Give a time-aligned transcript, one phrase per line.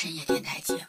[0.00, 0.80] 深夜电台节目，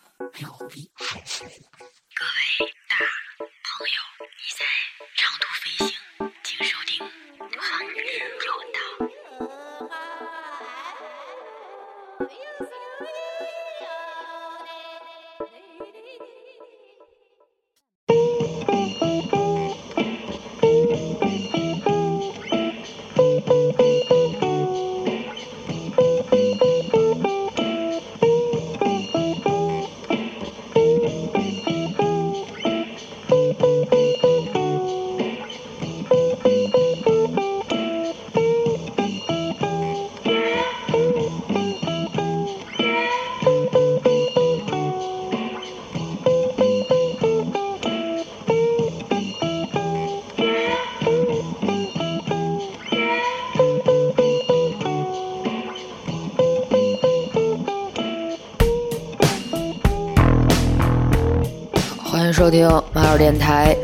[62.39, 63.75] 收听马尔电台，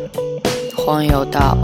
[0.78, 1.58] 荒野有道。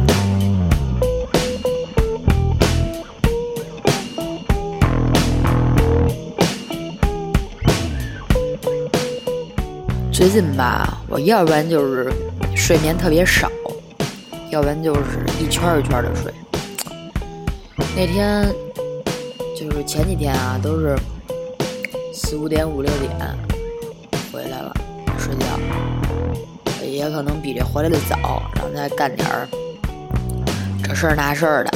[10.12, 12.12] 最近吧，我要不然就是
[12.58, 13.50] 睡眠特别少，
[14.50, 16.34] 要不然就是一圈一圈的睡。
[17.95, 18.53] 那天
[19.58, 21.00] 就是前几天啊，都是
[22.14, 23.17] 四五点、五六点
[27.02, 29.47] 也可能比这回来的早，然后再干点儿
[30.83, 31.71] 这事儿那事儿的，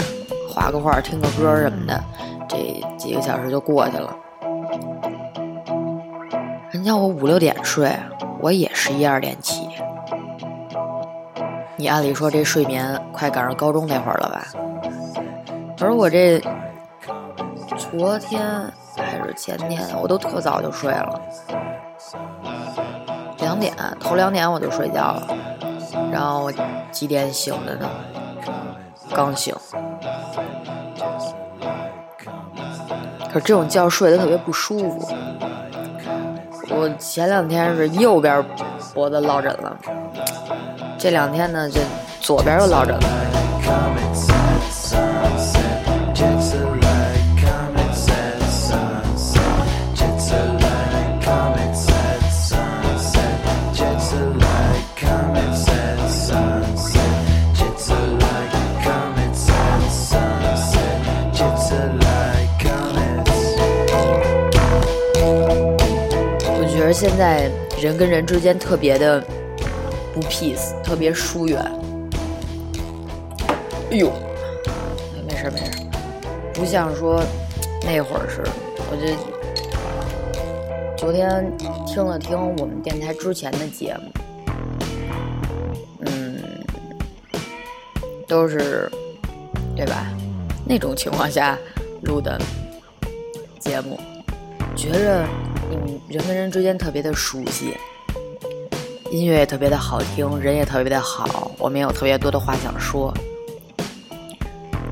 [0.48, 2.04] 画个画、听个歌什么的，
[2.48, 4.16] 这几个小时就过去了。
[6.70, 7.92] 人家我五六点睡，
[8.40, 9.68] 我也十一二点起。
[11.76, 14.46] 你按理说这睡眠快赶上高中那会儿了吧？
[15.82, 16.40] 而我这
[17.92, 18.44] 昨天
[18.96, 21.20] 还是前天，我都特早就睡了。
[23.56, 25.28] 两点，头两点我就睡觉了，
[26.12, 26.54] 然后我
[26.92, 27.90] 几点醒的呢？
[29.14, 29.56] 刚醒。
[33.32, 35.08] 可这种觉睡得特别不舒服。
[36.70, 38.44] 我前两天是右边
[38.94, 39.78] 脖子落枕了，
[40.98, 41.80] 这两天呢，这
[42.20, 43.15] 左边又落枕了。
[67.86, 69.24] 人跟人之间特别的
[70.12, 71.62] 不 peace，特别疏远。
[73.92, 74.12] 哎呦，
[75.28, 75.72] 没事没事，
[76.52, 77.22] 不像说
[77.84, 78.50] 那会儿似的。
[78.90, 79.06] 我就
[80.98, 84.12] 昨天听了听我们电台之前的节目，
[86.08, 86.42] 嗯，
[88.28, 88.92] 都是
[89.76, 90.08] 对吧？
[90.68, 91.56] 那种情况下
[92.02, 92.42] 录的
[93.60, 94.00] 节目，
[94.76, 95.24] 觉着。
[96.08, 97.76] 人跟人之间特别的熟悉，
[99.12, 103.14] 音乐也特别的好听，人也特别的好，我们也有特别多的话想说。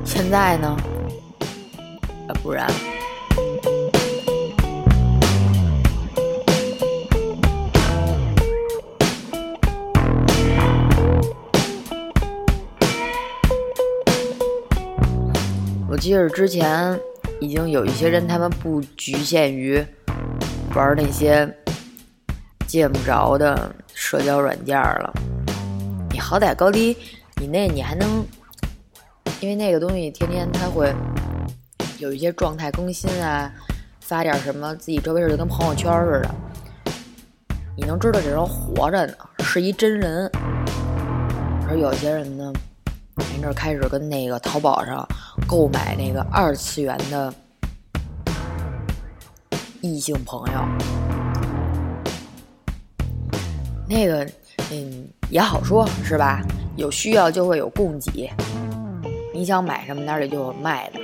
[0.04, 0.76] 现在呢，
[2.28, 2.70] 啊，不然。
[15.88, 16.98] 我记得之前
[17.40, 19.84] 已经有一些人，他们不局限于。
[20.74, 21.48] 玩那些
[22.66, 25.14] 见不着的社交软件了，
[26.10, 26.96] 你好歹高低，
[27.36, 28.24] 你那你还能，
[29.40, 30.92] 因为那个东西天天它会
[31.98, 33.52] 有一些状态更新啊，
[34.00, 36.34] 发点什么自己周围事就跟朋友圈似的，
[37.76, 39.14] 你能知道这人活着呢，
[39.44, 40.28] 是一真人。
[41.68, 42.52] 而有些人呢，
[43.30, 45.06] 前阵开始跟那个淘宝上
[45.46, 47.32] 购买那个二次元的。
[49.84, 50.64] 异性朋友，
[53.86, 54.26] 那个，
[54.72, 56.40] 嗯，也好说，是吧？
[56.76, 58.30] 有需要就会有供给，
[59.34, 60.98] 你想买什么，哪里就有卖的。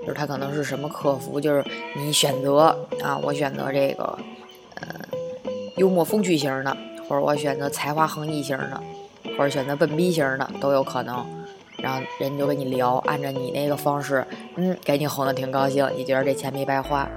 [0.00, 1.64] 就是他可能是什么客服，就是
[1.94, 4.18] 你选择啊，我选择这个，
[4.74, 4.84] 呃，
[5.76, 6.76] 幽默风趣型的，
[7.08, 8.82] 或者我选择才华横溢型的，
[9.38, 11.24] 或者选择笨逼型的，都有可能。
[11.82, 14.24] 然后人就跟你聊，按照你那个方式，
[14.54, 17.08] 嗯，给你哄得挺高兴，你觉得这钱没白花。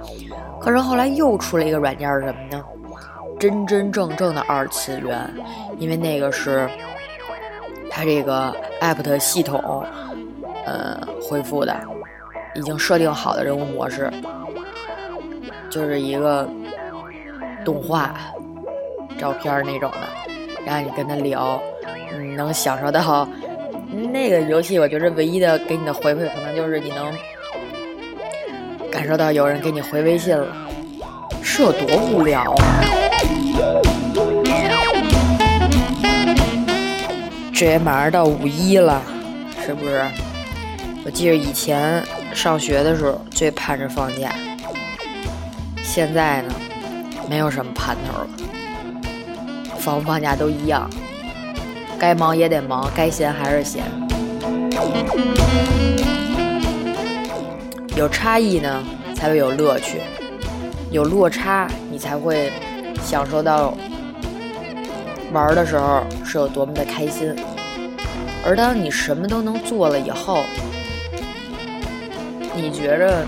[0.60, 2.64] 可是后来又出了一个软件是什么呢？
[3.38, 5.30] 真真正正的二次元，
[5.78, 6.68] 因为那个是
[7.90, 9.84] 它这个 app 的系统，
[10.64, 11.76] 呃，恢复的，
[12.54, 14.10] 已经设定好的人物模式，
[15.70, 16.48] 就是一个
[17.64, 18.14] 动画
[19.18, 20.08] 照片那种的，
[20.64, 21.60] 然后你跟他聊，
[22.18, 23.28] 你，能享受到
[23.90, 24.78] 那个游戏。
[24.78, 27.12] 我觉得唯一的给你的回馈，可能就是你能
[28.90, 30.46] 感受到有人给你回微信了，
[31.42, 32.80] 是有多无聊啊！
[37.54, 39.02] 这也马上到五一了，
[39.64, 40.04] 是不是？
[41.04, 42.02] 我记得以前
[42.34, 44.34] 上学的时候最盼着放假，
[45.82, 46.54] 现在呢，
[47.30, 48.28] 没有什么盼头了。
[49.78, 50.90] 放不放假都一样，
[51.98, 53.84] 该忙也得忙，该闲还是闲。
[57.96, 58.84] 有差异呢，
[59.14, 59.96] 才会有乐趣；
[60.90, 62.52] 有落差，你才会
[63.02, 63.72] 享受到
[65.32, 67.34] 玩的时候是有多么的开心。
[68.44, 70.44] 而当你什么都能做了以后，
[72.54, 73.24] 你觉着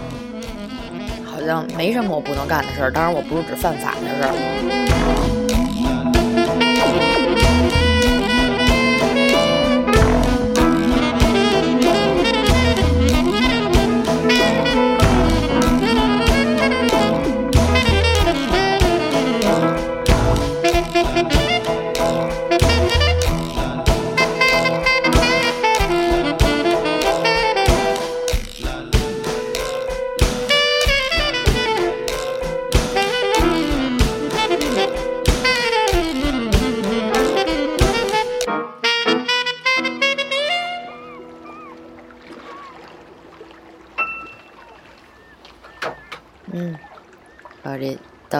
[1.25, 2.91] 好像没什么我不能干的事儿。
[2.93, 5.48] 当然，我不是指犯法的事儿。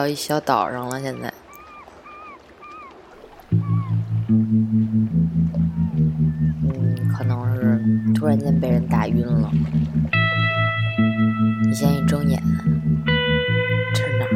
[0.09, 1.31] 一小岛上了，现在。
[3.51, 3.59] 嗯，
[7.15, 7.79] 可能是
[8.13, 9.49] 突然间被人打晕了。
[11.63, 12.43] 你现在一睁眼，
[13.93, 14.29] 这是哪儿？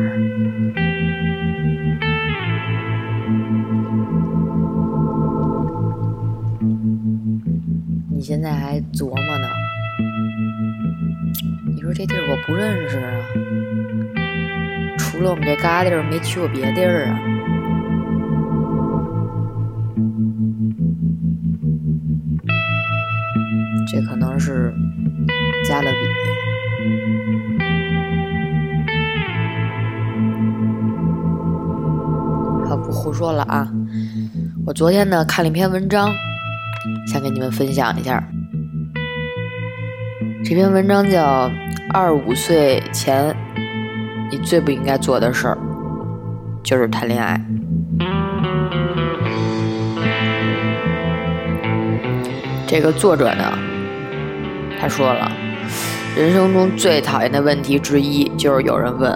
[8.12, 9.50] 你现在还琢磨呢？
[11.66, 13.12] 你说这地儿我不认识啊，
[15.24, 17.18] 除了我们这旮地儿，没去过别地儿啊。
[23.90, 24.74] 这可能是
[25.66, 25.98] 加勒比。
[32.68, 33.72] 好，不胡说了啊！
[34.66, 36.12] 我昨天呢看了一篇文章，
[37.08, 38.22] 想跟你们分享一下。
[40.44, 41.48] 这篇文章叫
[41.94, 43.34] 《二五岁前
[44.34, 45.56] 你最不应该做的事儿》，
[46.64, 47.40] 就是谈恋爱。
[52.66, 53.54] 这个作者呢，
[54.82, 55.32] 他说了，
[56.18, 59.16] 人生中最讨厌的问题之一就是有人问：“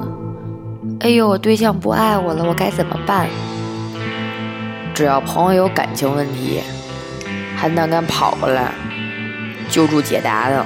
[1.02, 3.28] 哎呦，我对象不爱我了，我该怎么办？”
[4.94, 6.62] 只要朋友有感情问题，
[7.56, 8.72] 还胆敢跑过来
[9.68, 10.64] 救助解答的。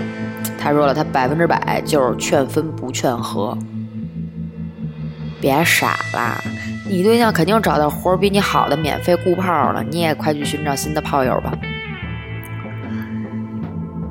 [0.60, 3.58] 他说了，他百分之百就是劝分不劝和。
[5.42, 6.40] 别傻了，
[6.88, 11.52] 你对象肯定找到活比你好的免费雇炮了，你也快去寻找新的炮友吧。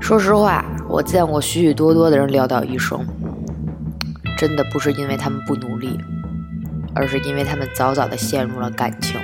[0.01, 3.07] 说实话，我见过许许多多的人潦倒一生，
[4.37, 5.97] 真的不是因为他们不努力，
[6.97, 9.21] 而是因为他们早早的陷入了感情。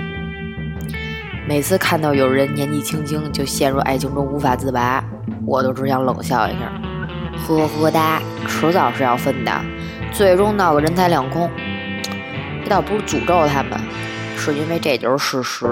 [1.48, 5.02] 每次看到有人年纪轻轻就陷入爱情中无法自拔，
[5.44, 6.70] 我都只想冷笑一下。
[7.46, 9.52] 呵呵哒，迟早是要分的，
[10.12, 11.50] 最终闹个人财两空。
[12.68, 13.72] 倒不是诅咒他们，
[14.36, 15.66] 是因为这就是事实。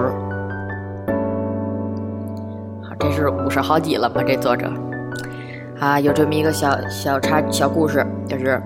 [2.83, 4.23] 好这是五十好几了吗？
[4.27, 4.71] 这作者
[5.81, 8.63] 啊，有这么一个小小插小故事，就是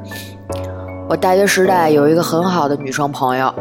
[1.08, 3.52] 我大学时代有一个很好的女生朋友，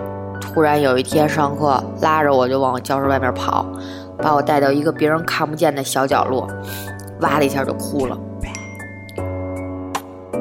[0.41, 3.65] 突然有一天上课拉着我就往教室外面跑，
[4.17, 6.47] 把我带到一个别人看不见的小角落，
[7.21, 8.17] 哇的一下就哭了。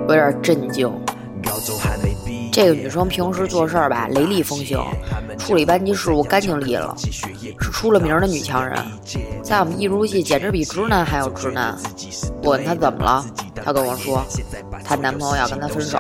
[0.09, 0.91] 我有点震惊。
[2.57, 4.83] 这个女生平时做事儿吧，雷厉风行，
[5.37, 8.83] 处理班级事务干净利落，是出了名的女强人。
[9.43, 11.77] 在我们艺术系，简直比直男还要直男。
[12.43, 13.23] 我问她怎么了，
[13.63, 14.25] 她跟我说，
[14.83, 15.99] 她男朋友要跟她分手。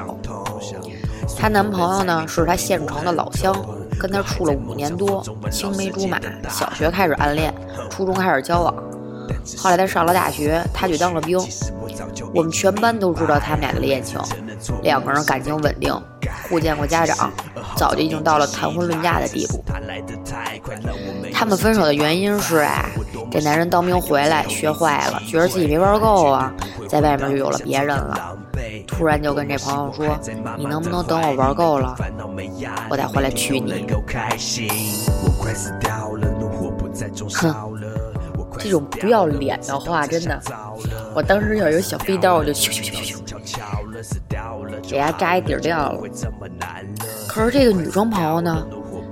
[1.38, 3.54] 她男朋友呢，是她县城的老乡，
[4.00, 7.52] 跟她处了五年多，青梅竹马，小学开始暗恋，
[7.90, 8.74] 初中开始交往。
[9.56, 11.38] 后来他上了大学，他去当了兵。
[12.34, 14.20] 我们全班都知道他们俩的恋情，
[14.82, 15.94] 两个人感情稳定，
[16.48, 17.30] 互见过家长，
[17.76, 19.64] 早就已经到了谈婚论嫁的地步。
[21.32, 22.88] 他们分手的原因是啊，
[23.30, 26.52] 这男人当兵回来学坏了，觉得自己没玩够啊，
[26.88, 28.36] 在外面就有了别人了。
[28.86, 30.18] 突然就跟这朋友说
[30.56, 31.94] ：“你能不能等我玩够了，
[32.88, 33.86] 我再回来娶你？”
[37.34, 37.75] 哼，
[38.66, 40.42] 这种不要脸的话，真的，
[41.14, 46.00] 我当时要有小飞刀，我就咻咻咻咻咻，给伢扎一底儿掉了。
[47.28, 48.66] 可是这个女生朋友呢，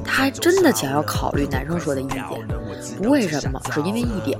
[0.04, 2.20] 她还真的想要考虑男生说的意见，
[3.00, 4.36] 不为什么，只因为一点。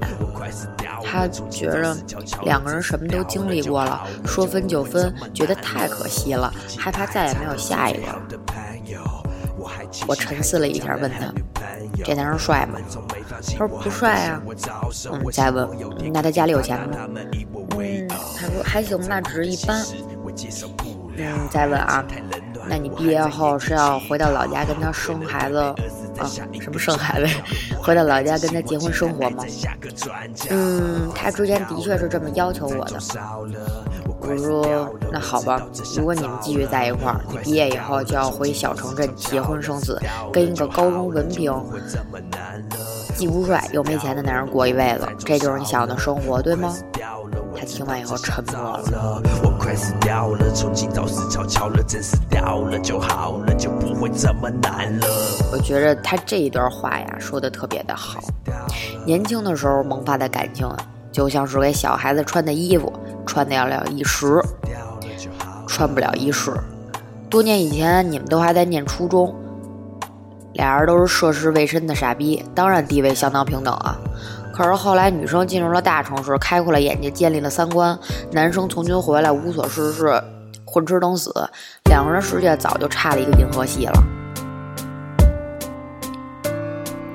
[1.05, 1.97] 她觉着
[2.43, 8.21] 两个人什么都经历过了，说分就分，觉得太可惜了，害怕再也没有下一个了。
[10.07, 11.33] 我沉思了一下，问他
[12.05, 12.79] ：“这男人帅吗？”
[13.59, 14.43] 他说：“不帅啊。”
[15.13, 15.69] 嗯，再问
[16.13, 16.97] ：“那他家里有钱吗？”
[17.79, 19.85] 嗯，他说：“还行，吧只是一般。”
[21.17, 22.05] 嗯，再问啊。
[22.67, 25.75] 那你毕业后是要回到老家跟他生孩子
[26.19, 26.31] 啊？
[26.61, 27.35] 什么生孩子？
[27.83, 29.45] 回到老家跟他结婚生活吗？
[30.51, 32.99] 嗯，他之前的确是这么要求我的。
[34.21, 35.61] 我说那好吧，
[35.97, 40.01] 如果你们继续在一块儿，你毕业以后就要回小城镇结婚生子，
[40.33, 41.53] 跟一个高中文凭、
[43.15, 46.75] 既不帅又没钱的男人过一辈子，这就是你想要的生活，对吗？
[47.65, 49.23] 他听完以后沉默了。
[55.51, 58.21] 我觉着他这一段话呀，说的特别的好。
[59.07, 60.69] 年轻的时候萌发的感情，
[61.11, 62.93] 就像是给小孩子穿的衣服，
[63.25, 64.39] 穿得了一时，
[65.67, 66.53] 穿不了一世。
[67.31, 69.35] 多年以前，你们都还在念初中，
[70.53, 73.97] 俩人都是涉世未深的傻逼，当然地位相当平等啊。
[74.57, 77.99] 可是后来，女生进入了大城市，开阔了眼界，建立了三观；
[78.31, 80.23] 男生从军回来，无所事事，
[80.65, 81.33] 混吃等死。
[81.87, 84.05] 两个人世界早就差了一个银河系了。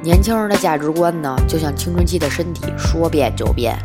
[0.04, 3.78] 年轻人的价值观呢，就像青春期的身体，说变就变。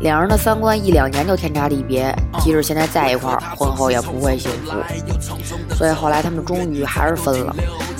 [0.00, 5.74] 两人的三观一两年就天差地别，即使现在在一块儿，婚后也不会幸福。
[5.74, 7.54] 所以后来他们终于还是分了。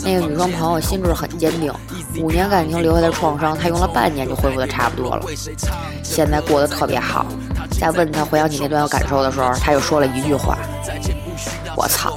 [0.04, 1.72] 那个女生朋友心智很坚定。
[2.20, 5.22] 五年感情留下的创伤，她用了半年就恢复的差不多了，
[6.02, 7.26] 现在过得特别好。
[7.78, 10.56] 在问她回想起那段感受的时候，她又说了一句话
[11.76, 12.16] ：“我操，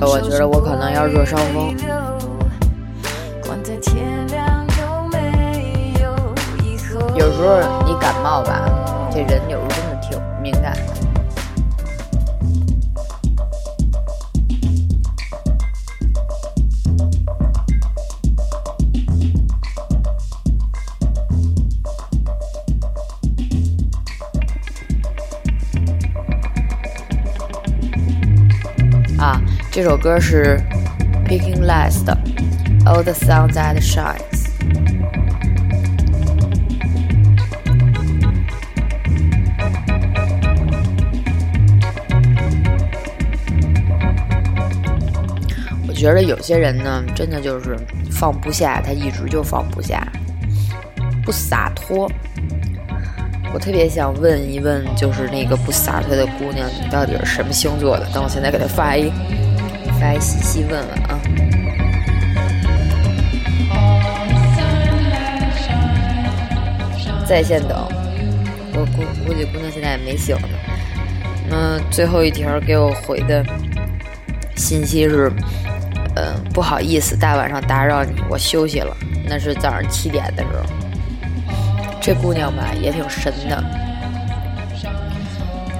[0.00, 1.76] 我觉得我可能要热伤风。
[7.14, 8.62] 有时候你感冒吧，
[9.10, 9.87] 这人有时候
[29.80, 30.60] 这首歌是
[31.24, 32.12] Picking Last 的
[32.84, 34.48] All the Sun That Shines。
[45.86, 47.76] 我觉得有些人呢，真的就是
[48.10, 50.04] 放不下，他一直就放不下，
[51.24, 52.10] 不洒脱。
[53.54, 58.04] 我特别想问一问，就是那个不洒脱的姑娘，你到底是什么星座的？
[58.12, 59.08] 等我现在给她发一
[60.00, 61.20] 发一信息问问啊。
[67.26, 67.86] 在线等，
[68.72, 70.48] 我估估计姑娘现在也没醒呢。
[71.50, 73.44] 那最后一条给我回的
[74.56, 75.30] 信息是，
[76.16, 78.96] 嗯，不好意思，大晚上打扰你，我休息了。
[79.28, 80.64] 那是早上七点的时候。
[82.00, 83.62] 这姑娘吧也挺神的。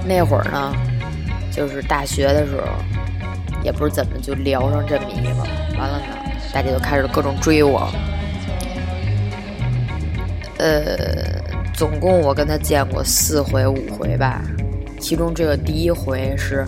[0.05, 0.75] 那会儿呢，
[1.51, 2.67] 就是大学的时候，
[3.63, 5.29] 也不知怎么就聊上这么一个，
[5.77, 6.05] 完了呢，
[6.53, 7.89] 大家就开始各种追我。
[10.57, 11.41] 呃，
[11.73, 14.41] 总共我跟他见过四回五回吧，
[14.99, 16.65] 其中这个第一回是，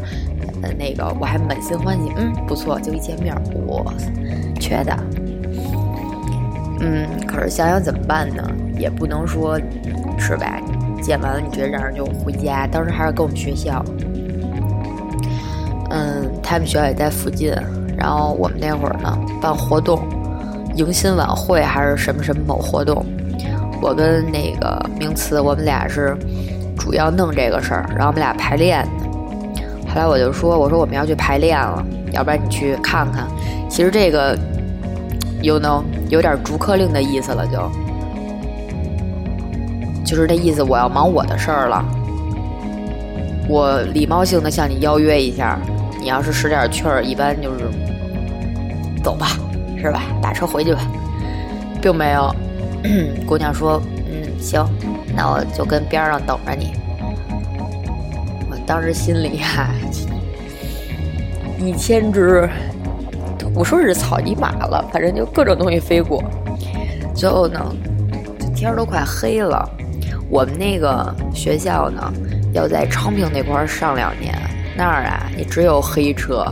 [0.61, 3.35] 呃，那个我还满心欢喜，嗯，不错，就一见面，
[3.67, 3.93] 我
[4.59, 4.97] 缺的。
[6.79, 8.49] 嗯，可是想想怎么办呢？
[8.77, 9.59] 也不能说，
[10.17, 10.59] 是吧？
[11.01, 13.83] 见完了你觉得让人就回家，当时还是跟我们学校。
[16.51, 17.55] 他们学校也在附近，
[17.97, 20.01] 然后我们那会儿呢办活动，
[20.75, 23.05] 迎新晚会还是什么什么某活动，
[23.81, 26.13] 我跟那个名词，我们俩是
[26.77, 28.85] 主要弄这个事儿，然后我们俩排练。
[29.87, 31.81] 后来我就说，我说我们要去排练了，
[32.11, 33.25] 要不然你去看看。
[33.69, 34.37] 其实这个
[35.41, 37.71] 有能有点逐客令的意思了，就
[40.03, 41.81] 就是那意思，我要忙我的事儿了。
[43.47, 45.57] 我礼貌性的向你邀约一下，
[46.01, 47.69] 你要是使点趣儿，一般就是
[49.03, 49.37] 走吧，
[49.79, 50.01] 是吧？
[50.21, 50.81] 打车回去吧，
[51.79, 52.35] 并没有。
[53.27, 53.79] 姑娘说
[54.09, 54.67] ：“嗯，行，
[55.15, 56.73] 那我就跟边上等着你。”
[58.49, 59.69] 我当时心里呀，
[61.59, 62.49] 一千只，
[63.53, 66.23] 我说是草泥马了，反正就各种东西飞过。
[67.13, 67.63] 最后呢，
[68.55, 69.69] 天都快黑了。
[70.27, 72.11] 我们那个学校呢，
[72.53, 74.33] 要在昌平那块儿上两年，
[74.75, 76.45] 那儿啊，也只有黑车，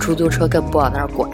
[0.00, 1.28] 出租车更不往那儿拐。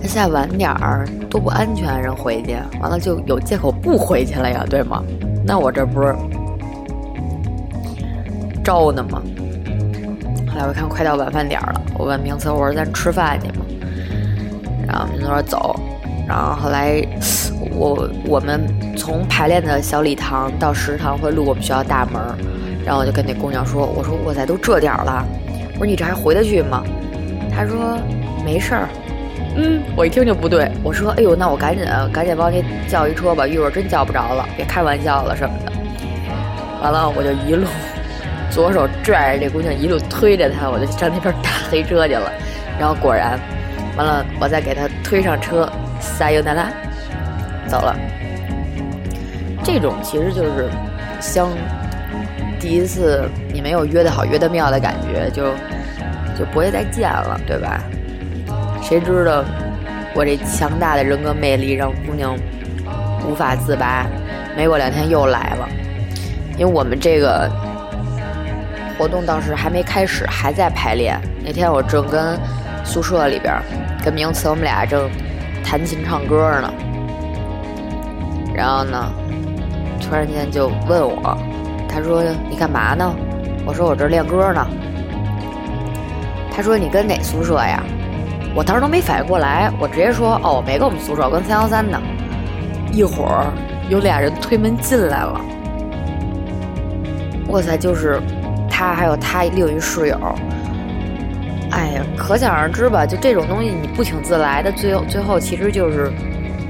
[0.00, 5.02] 那现在晚点儿多不安全，人回去完了就有借口不回去了呀，对吗？
[5.44, 6.14] 那我这不是
[8.64, 9.22] 招呢吗？
[10.48, 13.64] 后来我看快到晚饭点儿了，我问明泽，我说咱吃饭去吗？
[14.88, 15.78] 然后明泽说走。
[16.26, 17.02] 然后后来
[17.72, 18.62] 我我们
[18.96, 22.20] 从排练的小礼堂到食堂会路过我们学校大门，
[22.84, 25.24] 然后我就跟那姑娘说，我说我在都这点儿了，
[25.74, 26.82] 我说你这还回得去吗？
[27.50, 27.98] 她说
[28.44, 28.88] 没事儿。
[29.56, 35.72] 嗯，我一听就不对，我说哎呦那我赶紧赶紧帮你叫一车吧，一会儿真叫不着了，别开玩笑了什么的。
[36.82, 37.66] 完了我就一路
[38.50, 42.32] 左手拽着这姑娘，一路推着她，我就上那边打黑车去了。
[42.78, 43.38] 然后果然，
[43.96, 45.70] 完了我再给她推上车。
[46.00, 46.68] 撒尤那拉，
[47.68, 47.94] 走了。
[49.62, 50.68] 这种其实就是
[51.20, 51.48] 相
[52.62, 55.46] 第一次你没有约的好、约的妙的感觉，就
[56.38, 57.82] 就不会再见了，对吧？
[58.80, 59.42] 谁知道
[60.14, 62.36] 我这强大的人格魅力让姑娘
[63.28, 64.06] 无法自拔，
[64.56, 65.68] 没过两天又来了。
[66.56, 67.50] 因为我们这个
[68.96, 71.20] 活动当时还没开始，还在排练。
[71.44, 72.38] 那天我正跟
[72.84, 73.60] 宿舍里边
[74.04, 75.10] 跟名词，我们俩正。
[75.64, 76.70] 弹琴唱歌呢，
[78.52, 79.10] 然后呢，
[80.00, 81.38] 突然间就问我，
[81.92, 83.14] 他说你干嘛呢？
[83.66, 84.66] 我说我这练歌呢。
[86.50, 87.82] 他说你跟哪宿舍呀？
[88.54, 92.00] 我当时都没反应过来，我直接说哦，我没跟我们宿舍，我跟三幺三呢。
[92.92, 93.46] 一会儿
[93.88, 95.40] 有俩人推门进来了，
[97.48, 98.20] 哇塞，就是
[98.68, 100.18] 他还有他另一室友。
[101.70, 106.12] 哎呀，可想而知吧，就这种东西，你不请自来的，最后最后其实就是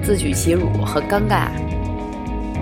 [0.00, 1.48] 自取其辱，很尴尬。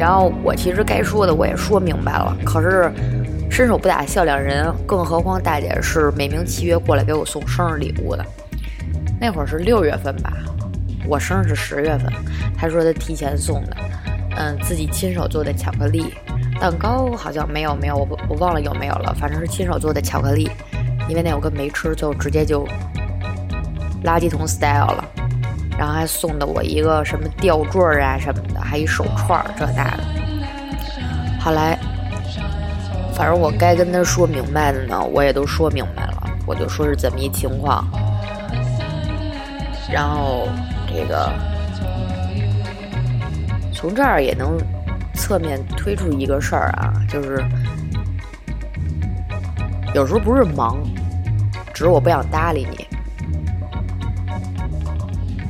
[0.01, 2.91] 然后我其实该说的我也说明白了，可是
[3.51, 8.25] 伸手不打笑脸人，更何况大姐是美名其曰过来给我送生日礼物的。
[9.21, 10.33] 那会儿是六月份吧，
[11.07, 12.11] 我生日是十月份，
[12.57, 13.77] 她说她提前送的，
[14.39, 16.15] 嗯，自己亲手做的巧克力
[16.59, 20.51] 蛋糕好像没有没有，我我忘了有没有了，反正是亲手做的巧克力。
[21.11, 22.67] 因为那我跟没吃，就直接就
[24.03, 25.05] 垃圾桶 style 了，
[25.81, 30.05] 然后还送的我一个什么吊坠啊什么的，还一手串这那的。
[31.41, 31.79] 后来，
[33.15, 37.83] 反正我该跟他说明白的呢，我也都说明白了，我就说是怎么一情况。
[39.91, 40.47] 然后
[40.87, 41.33] 这个
[43.73, 44.59] 从这儿也能
[45.15, 47.43] 侧面推出一个事儿啊，就是
[49.95, 50.77] 有时候不是忙。
[51.73, 52.87] 只是我不想搭理你。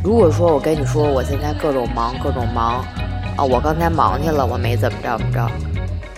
[0.02, 2.82] 如果说我跟你说我现在各种忙各种忙，
[3.36, 5.46] 啊，我刚才忙去了，我没怎么着怎么着，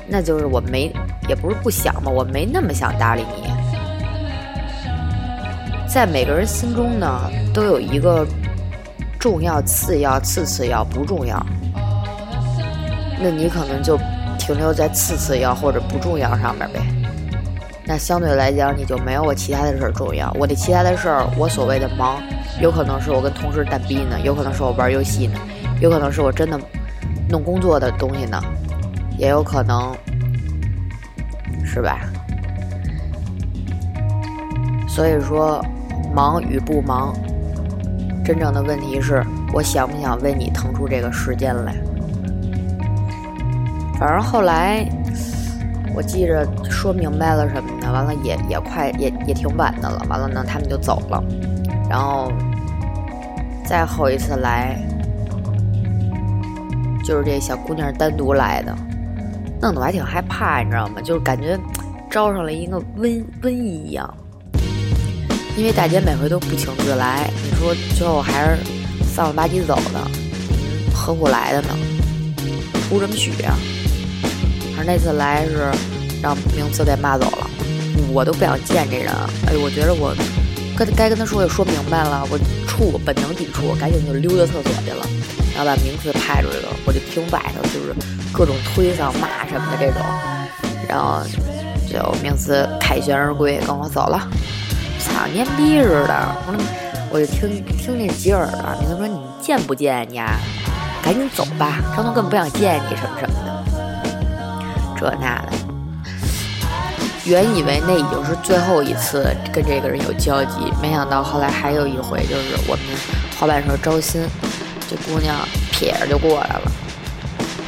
[0.07, 0.93] 那就是我没，
[1.29, 3.51] 也不是不想嘛，我没那么想搭理你。
[5.89, 8.25] 在每个人心中呢，都有一个
[9.19, 11.45] 重要、次要、次次要、不重要。
[13.21, 13.99] 那你可能就
[14.39, 16.81] 停留在次次要或者不重要上面呗。
[17.85, 20.33] 那相对来讲，你就没有我其他的事儿重要。
[20.39, 22.23] 我的其他的事儿，我所谓的忙，
[22.61, 25.39] 有可能是我跟同事蛋逼呢，有可能是我玩游戏呢，
[25.81, 26.59] 有可能是我真的
[27.29, 28.41] 弄工作的东西呢，
[29.19, 29.93] 也有可能，
[31.65, 31.99] 是吧？
[34.89, 35.61] 所以说，
[36.15, 37.13] 忙与不忙，
[38.25, 41.75] 真正的问题是我想不想为你腾出这个时间来。
[43.99, 44.87] 反正后来。
[45.95, 51.23] 我记着说明白了什么的，完了也也快也也挺晚的了，完了呢他们就走了，
[51.89, 52.33] 然后
[53.65, 54.79] 再后一次来，
[57.05, 58.75] 就是这小姑娘单独来的，
[59.61, 61.01] 弄得我还挺害怕，你知道吗？
[61.03, 61.59] 就是感觉
[62.11, 64.13] 招上了一个瘟瘟疫一样。
[65.55, 68.57] 因为大姐每回都不请自来，你说最后还是
[69.05, 70.01] 丧了吧唧走的，
[70.95, 71.69] 何苦来的呢？
[72.89, 73.55] 图什么许啊？
[74.85, 75.71] 那次来是
[76.23, 77.51] 让名次给骂走了，
[78.13, 79.13] 我都不想见这人。
[79.47, 80.15] 哎，我觉得我
[80.77, 85.07] 跟该跟他说也说明白了，我怵本能抵触，赶紧就溜到厕所去了，
[85.55, 86.69] 然后把名次派出去了。
[86.87, 87.95] 我就听外头就是
[88.33, 90.03] 各种推搡骂什么的这种，
[90.89, 91.23] 然后
[91.87, 94.29] 就名次凯旋而归，跟我走了。
[94.99, 96.37] 操，蔫逼似的！
[96.47, 96.55] 我
[97.11, 100.39] 我就听听那吉尔啊，名次说你见不见呀？
[101.03, 103.52] 赶紧走吧，张东根本不想见你什么什么的，
[105.03, 105.53] 这那的。
[107.25, 112.85] 原以为那已经是最后一次跟这个人有交集，没想到后来还有一回，就是我们
[113.39, 114.23] 滑板社招新，
[114.89, 115.37] 这姑娘
[115.73, 116.73] 撇着就过来了，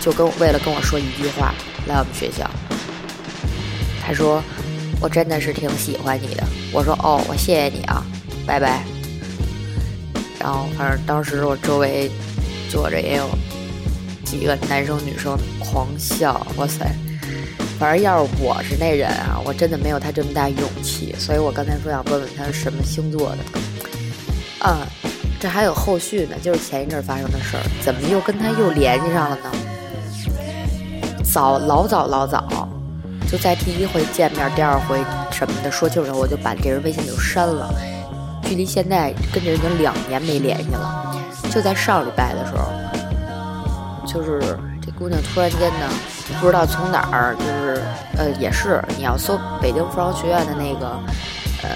[0.01, 1.55] 就跟为了跟我说一句话，
[1.87, 2.49] 来我们学校。
[4.05, 4.42] 她说。
[5.01, 6.42] 我真的是挺喜欢你的，
[6.73, 8.03] 我说哦，我谢谢你啊，
[8.47, 8.83] 拜拜。
[10.40, 12.11] 然后反正当时我周围
[12.70, 13.29] 坐着也有
[14.25, 16.90] 几个男生女生狂笑，哇塞！
[17.78, 21.14] 反正要是我是那人啊，我真的没有他这么大勇气。
[21.18, 23.38] 所以我刚才说想问问他是什么星座的。
[24.66, 24.76] 嗯，
[25.40, 29.50] 这还有后续呢，就是前一阵发生的事儿，怎么又跟他又联系上了呢？
[31.22, 32.68] 早老早老早。
[33.30, 34.98] 就在第一回见面，第二回
[35.32, 37.74] 什么的说清楚，我就把这人微信就删了。
[38.42, 41.16] 距离现在跟这人已经两年没联系了。
[41.50, 42.70] 就在上礼拜的时候，
[44.06, 44.56] 就是
[44.96, 45.88] 姑娘突然间呢，
[46.40, 47.83] 不知道从哪儿，就是
[48.16, 50.87] 呃，也是你要搜北京服装学院的那个，
[51.62, 51.70] 呃，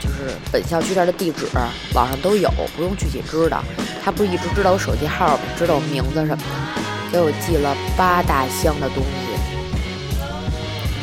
[0.00, 1.46] 就是本校区这儿的地址，
[1.94, 3.62] 网上都有，不用具体知道。
[4.04, 5.38] 他不是一直知道我手机号？
[5.56, 9.32] 知道我名字什么的，给我寄了八大箱的东西。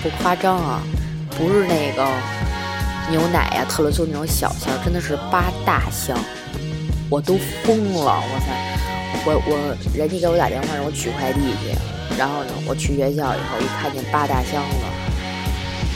[0.03, 0.81] 不夸张啊，
[1.37, 2.05] 不是那个
[3.09, 6.17] 牛奶呀、特仑苏那种小箱，真的是八大箱，
[7.09, 8.21] 我都疯了！
[8.21, 8.47] 我操，
[9.25, 11.75] 我我人家给我打电话让我取快递去，
[12.17, 14.85] 然后呢，我去学校以后一看见八大箱子，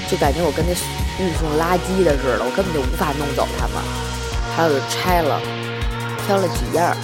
[0.10, 0.72] 就感觉我跟那
[1.24, 3.78] 运送垃圾的似的，我根本就无法弄走它们。
[4.56, 5.42] 还有拆了，
[6.26, 6.96] 挑了几样，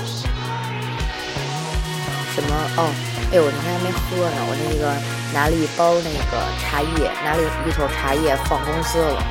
[2.36, 2.90] 什么哦，
[3.34, 5.20] 哎，我那天还没喝呢，我那个。
[5.32, 9.22] 拿了一包那个茶叶，拿了一口茶叶放公司了，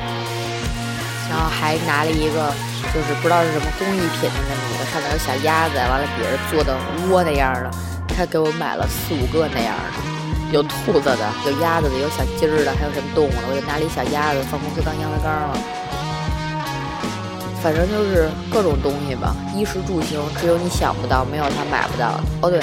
[1.27, 2.55] 然后还拿了一个，
[2.95, 6.75] 就是不知道是什么工艺品的那么看到，有小鸭子，完了底下做的
[7.09, 7.71] 窝那样的，
[8.07, 15.57] 他给我买了四五个那样的，有兔子的，有鸭子的，有小鸡儿的，还有什么动物的，我就拿了一小鸭子放公司当烟灰缸了。
[17.61, 22.23] 反正就是各种东西吧，衣食住行，只有你想不到，没有他买不到的。
[22.41, 22.59] 哦对。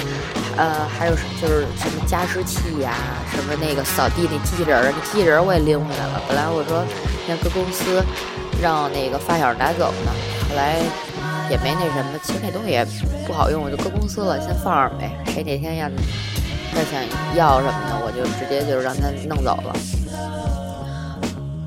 [0.56, 2.94] 呃，还有就是什么加湿器呀，
[3.30, 6.22] 什么那个扫地那机器人儿，那机器人儿我也拎回来了。
[6.26, 6.82] 本来我说
[7.28, 8.02] 要搁公司
[8.58, 10.10] 让那个发小拿走呢，
[10.48, 10.80] 后来
[11.50, 12.87] 也没那什么，其实那东西也
[13.26, 15.11] 不好用，我就搁公司了，先放着呗。
[15.26, 15.88] 谁哪天要
[16.74, 17.00] 再想
[17.35, 19.76] 要什么的，我就直接就让他弄走了。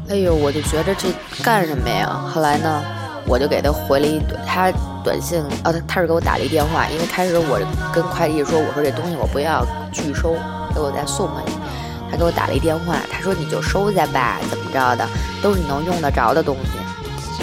[0.09, 1.09] 哎呦，我就觉着这
[1.43, 2.07] 干什么呀？
[2.33, 2.83] 后来呢，
[3.27, 4.71] 我就给他回了一短他。
[5.01, 7.57] 短信哦，他他是给我打了一电话，因为开始我
[7.93, 10.35] 跟快递说，我说这东西我不要拒收，
[10.75, 11.53] 给我再送回去。
[12.11, 15.07] 他给我打了一电话，他说你就收下吧，怎么着的，
[15.41, 16.71] 都是你能用得着的东西。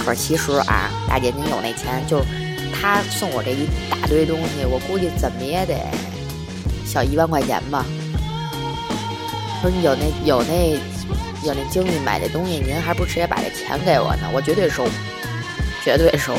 [0.05, 2.25] 可是其实啊，大姐您有那钱，就是
[2.73, 5.75] 他送我这一大堆东西，我估计怎么也得
[6.85, 7.85] 小一万块钱吧。
[9.61, 10.79] 说你有那有那
[11.43, 14.31] 有那精力买这东西，您还不直接把这钱给我呢？
[14.33, 14.87] 我绝对收，
[15.83, 16.35] 绝对收。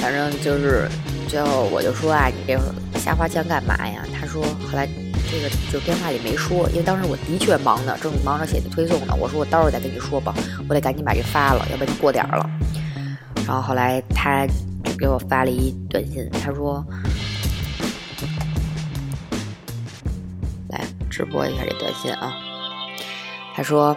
[0.00, 0.88] 反正就是
[1.28, 2.58] 最后我就说啊，你这
[2.98, 4.04] 瞎花钱干嘛呀？
[4.18, 4.88] 他说后来
[5.30, 9.14] 这个就电话里没说，因为当时我的确忙呢，正忙着写推送呢。
[9.18, 10.34] 我说我到时候再跟你说吧，
[10.68, 12.50] 我得赶紧把这发了，要不然就过点了。
[13.46, 16.84] 然后后来他就给我发了一短信，他说
[20.68, 22.32] ：“来直播一下这短信啊。”
[23.54, 23.96] 他说：“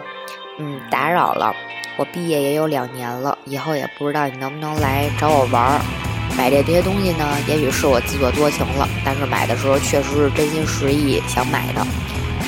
[0.60, 1.52] 嗯，打扰了。”
[1.98, 6.01] 我毕业也有两年了，以后也不知道你能不能来找我玩儿。
[6.42, 11.86] 买这些东西呢，也许是我自作多情了，但是买的时候确实是真心实意想买的。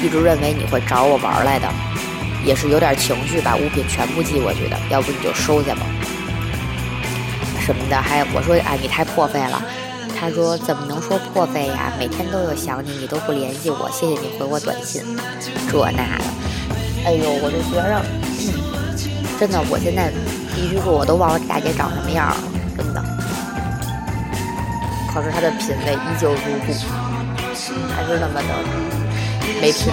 [0.02, 1.68] 一直认为你会找我玩来的，
[2.44, 4.76] 也是有点情绪把物品全部寄过去的。
[4.90, 5.82] 要不你就收下吧，
[7.64, 7.94] 什么的。
[7.94, 9.62] 还我说啊，你太破费了。
[10.18, 11.92] 他说怎么能说破费呀？
[11.96, 15.04] 每天都有想你，你都不联系我，谢谢你回我短信，
[15.70, 16.24] 这那的。
[17.06, 18.02] 哎呦，我就觉着。
[19.38, 20.10] 真的，我现在
[20.52, 22.36] 必须说，我都忘了大姐长什么样了。
[22.76, 23.00] 真的，
[25.14, 26.72] 可是他的品味依旧如故，
[27.94, 28.48] 还是那么的
[29.62, 29.92] 没品味。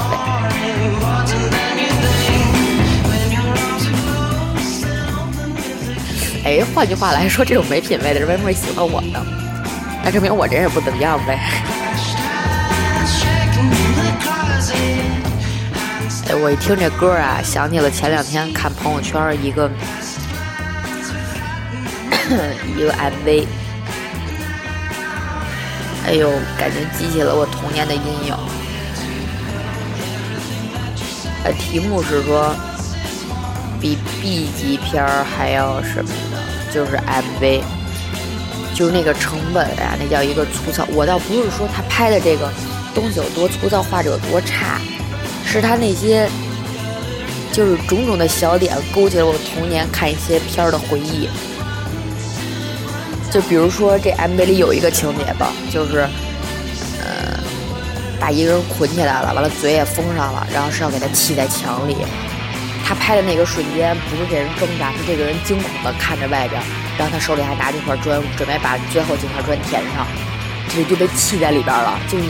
[6.44, 9.24] 哎，换句话来说，这种没品味的人为什么会喜欢我呢？
[10.04, 11.38] 那证明我这人也不怎么样呗。
[16.30, 19.70] 哎，我一听这歌啊，想起了前两天看朋友圈一个
[22.76, 23.46] 一个 MV，
[26.06, 28.36] 哎呦，感觉激起了我童年的阴影。
[31.44, 32.54] 呃，题目是说
[33.80, 37.62] 比 B 级片儿还要什么的，就是 MV，
[38.76, 40.86] 就是那个成本啊，那叫一个粗糙。
[40.92, 42.52] 我倒不是说他拍的这个
[42.94, 44.80] 东西有多粗糙，画质有多差。
[45.46, 46.30] 是他那些，
[47.52, 51.28] 就是种种的小点勾起了我童年看一些片儿的回忆。
[53.32, 56.00] 就比如说这 MV 里有一个情节吧，就是，
[57.00, 57.40] 呃，
[58.20, 61.96] 把一个人捆起来了，完了嘴也封上了，然后是要给他砌在墙里。
[62.86, 66.62] 他拍的那个瞬间，不是这人挣扎，是这个人惊恐的看着外边，
[66.98, 70.06] 然后他手里还拿着一块砖，准备把最后几块砖填上，
[70.76, 71.98] 这就被砌在里边了。
[72.10, 72.26] 就是，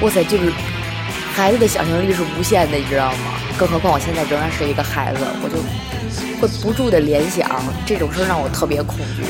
[0.00, 0.52] 哇塞，就是。
[1.34, 3.34] 孩子的想象力是无限的，你知道吗？
[3.58, 5.60] 更何况我现在仍然是一个孩子，我就
[6.40, 7.46] 会不住的联想
[7.84, 9.22] 这种事让我特别恐惧。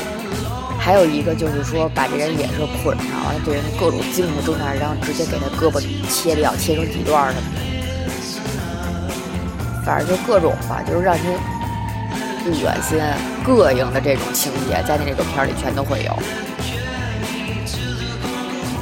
[0.87, 7.59] 还有一个就是说，把这人也是捆上，完了这人各种惊恐挣扎，然后直接给他胳膊切掉，切成几段什么的。
[9.85, 11.25] 反正就各种吧，就是让人
[12.45, 12.97] 恶心、
[13.45, 16.17] 膈应的这种情节，在那个片里全都会有。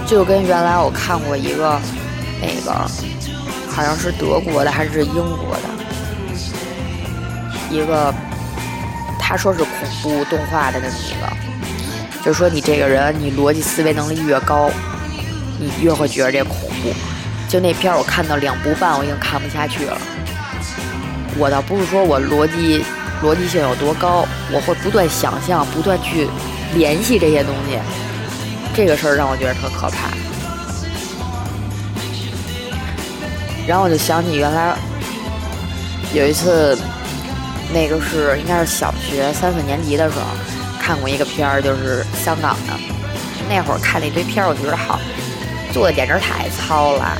[0.06, 1.82] 就跟原来我看过一个
[2.40, 2.88] 那个。
[3.72, 5.64] 好像是德国的还是英国的，
[7.70, 8.14] 一个
[9.20, 9.70] 他说是恐
[10.02, 11.28] 怖动画的那么一个，
[12.26, 14.72] 就说你这个人，你逻辑思维能力越高，
[15.60, 16.92] 你越会觉得这恐怖。
[17.48, 19.96] 就那片儿我看到两部半，我已经看不下去了。
[21.38, 22.84] 我倒不是说我逻辑
[23.22, 26.28] 逻辑性有多高，我会不断想象，不断去
[26.74, 27.78] 联系这些东西。
[28.74, 30.10] 这个事儿让我觉得特可怕。
[33.68, 34.76] 然后我就想起原来
[36.12, 36.76] 有一次，
[37.72, 40.26] 那个是应该是小学三四年级的时候
[40.86, 42.74] 看过一个片儿，就是香港的。
[43.50, 45.00] 那会儿看了一堆片儿，我觉得好
[45.74, 47.18] 做的简直太糙了。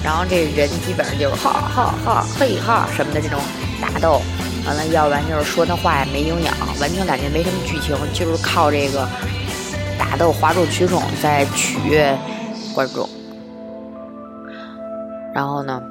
[0.00, 3.40] 然后这人基本上就是哈哈哈嘿哈什么的这种
[3.82, 4.22] 打斗，
[4.64, 9.08] 完了要不然就是说那话也没营养，完全感觉没什么剧情，就是靠这个
[9.98, 12.16] 打斗哗众取宠在取悦
[12.72, 13.08] 观众。
[15.34, 15.82] 然后呢，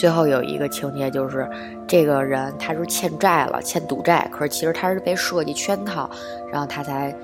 [0.00, 1.46] 最后有一个情节就是，
[1.86, 6.08] 这个人他是欠债了，欠赌债，可是其实他是被设计圈套，
[6.50, 7.14] 然后他才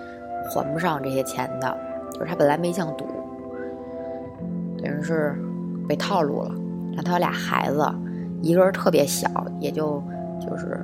[0.51, 1.75] 还不上这些钱的。
[2.13, 3.07] 就是他本来没想赌，
[4.77, 5.35] 等于是
[5.89, 6.51] 被套路了。
[6.89, 7.91] 然后他有俩孩子，
[8.43, 9.27] 一个人特别小，
[9.59, 10.03] 也就
[10.39, 10.79] 就是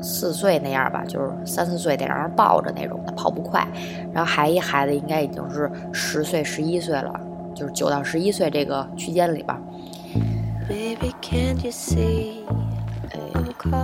[0.00, 3.66] 四岁那样吧，就是三四岁得让人抱着那种的，跑不快。
[4.14, 7.20] 然后还一孩子应该已经是十岁、十一岁了。
[7.52, 9.60] 就是九到十一岁这个区间里吧。
[10.68, 10.96] 哎，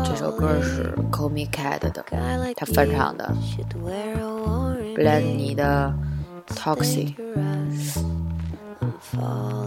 [0.04, 2.04] 这首歌是 Call Me Cat 的，
[2.56, 3.34] 他翻唱的。
[4.94, 5.92] b l a n y 的
[6.48, 7.14] Toxic，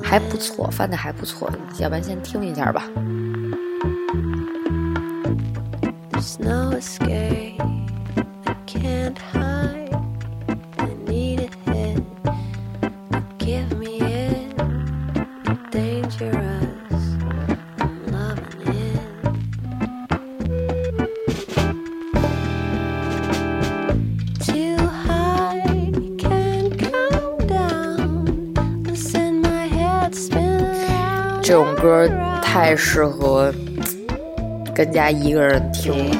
[0.03, 2.89] 还不错，翻的还不错，要不然先听一下吧。
[6.11, 6.79] 这
[32.69, 33.51] 太适合
[34.75, 35.91] 跟家一个人听。
[36.11, 36.19] 了。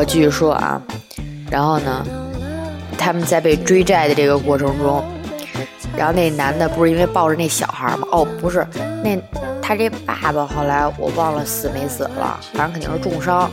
[0.00, 0.80] 我继续说啊，
[1.50, 2.06] 然后呢，
[2.96, 5.04] 他们在被追债的这个过程中，
[5.94, 8.08] 然后那男的不是因为抱着那小孩吗？
[8.10, 8.66] 哦，不是，
[9.04, 9.14] 那
[9.60, 13.50] 他这爸爸后来我忘了死没死了，反正肯定是重伤。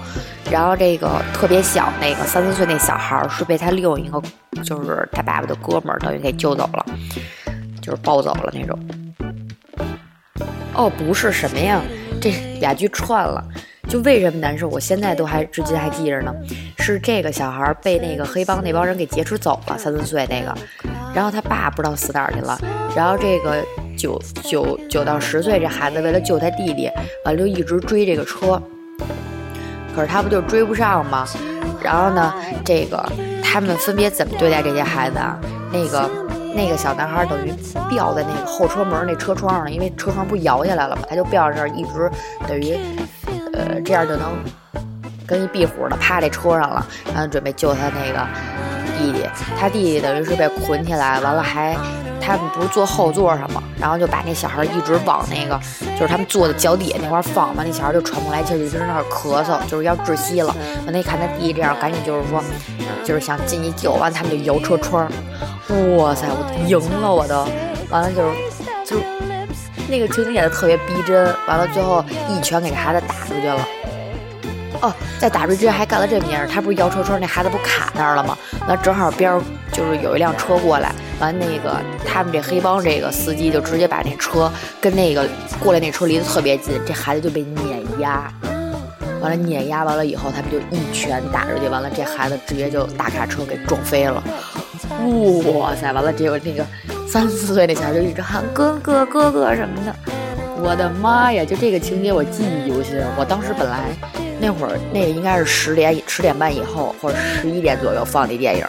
[0.50, 4.22] 然后这个特别小那个三四岁那小孩是被他另一个
[4.64, 6.86] 就是他爸爸的哥们儿等于给救走了。
[7.82, 8.80] 就是抱走了那种。
[10.74, 11.82] 哦，不是什么呀，
[12.22, 12.32] 这
[12.62, 13.44] 俩剧串了。
[13.88, 14.68] 就为什么难受？
[14.68, 16.34] 我现在都还至今还记着呢。
[16.80, 20.54] 是这个小孩被那个黑帮那帮人给劫持走了，三四岁那个，
[21.14, 22.60] 然后他爸不知道死哪儿去了。
[22.96, 23.64] 然后这个
[23.98, 26.90] 九九九到十岁这孩子为了救他弟弟，
[27.26, 28.62] 完了就一直追这个车。
[29.96, 31.26] 可是他不就追不上吗？
[31.82, 32.34] 然后呢，
[32.66, 33.04] 这个
[33.42, 35.40] 他们分别怎么对待这些孩子啊？
[35.72, 36.10] 那个
[36.56, 37.52] 那个小男孩等于
[37.90, 42.10] 吊在那个后车门那车窗上，因为车窗不摇下来了嘛，他就吊在这儿，一直
[42.48, 42.78] 等于。
[43.58, 44.32] 呃，这样就能
[45.26, 48.28] 跟一壁虎的趴这车上了，然后准备救他那个
[48.98, 49.28] 弟弟。
[49.60, 51.76] 他弟弟等于是被捆起来，完了还
[52.22, 53.64] 他们不是坐后座上吗？
[53.80, 55.60] 然后就把那小孩一直往那个
[55.96, 60.56] 就是他们坐的脚底下那块放嘛，那小孩就喘不过来气，就一直在那咳嗽，就是要窒息了。
[60.86, 62.44] 完了，一看他弟弟这样，赶紧就是说，
[63.04, 63.94] 就是想进去救。
[63.94, 65.10] 完，他们就摇车窗。
[65.98, 67.46] 哇塞，我赢了，我都
[67.90, 68.36] 完了，就是
[68.86, 69.27] 就。
[69.90, 73.68] 那个情景演的特别逼真，完了最后一拳给这孩子打出去了。
[74.82, 78.38] 哦，在打出去还干了这么件事，他不是摇车窗，那孩子不卡那儿了吗？
[78.68, 85.28] 那正好边儿就是有一辆车过来，完那个他们这黑帮这个司机就直接把那车跟那个
[85.60, 88.32] 过来那车离得特别近，这孩子就被碾压。
[89.20, 94.24] 完了碾压完了以后，他们就一拳打出去，完了这孩子直接就大卡车给撞飞了。
[95.54, 95.92] 哇塞！
[95.92, 96.66] 完了结果那个。
[97.10, 99.96] 三四岁那小孩就一直喊哥哥哥哥什么的，
[100.62, 101.46] 我的妈呀！
[101.46, 103.00] 就这个情节我记忆犹新。
[103.18, 103.86] 我当时本来
[104.42, 108.66] 那会儿那个应该是十点十点半以后或者十一点左右放的电影，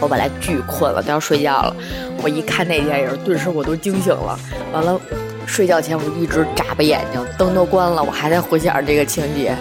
[0.00, 1.76] 我本来巨困了都要睡觉了。
[2.24, 4.36] 我一看那电影，顿时我都惊醒了。
[4.72, 5.00] 完了，
[5.46, 9.54] 睡觉前我一直眨巴眼睛，灯都关了，我还在回想这个情节，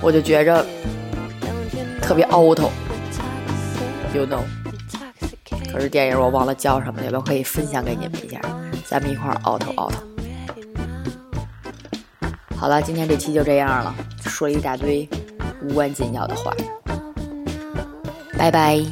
[0.00, 0.66] 我就觉着
[2.02, 2.72] 特别凹头
[4.12, 4.40] ，you know。
[5.76, 8.40] 可是电影我忘了叫什么了，可以分享给你们一下，
[8.86, 9.98] 咱们一块儿熬头熬头。
[12.56, 15.06] 好了，今天这期就这样了，说了一大堆
[15.62, 16.50] 无关紧要的话，
[18.38, 18.82] 拜拜。